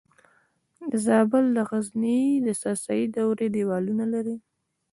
[0.91, 4.37] د زابل د غزنیې د ساساني دورې دیوالونه لري